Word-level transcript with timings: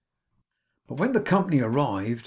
But 0.87 0.95
when 0.95 1.11
the 1.11 1.19
company 1.21 1.59
arrived! 1.59 2.19